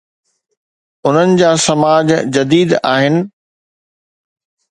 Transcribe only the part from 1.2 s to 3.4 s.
جا سماج جديد آهن.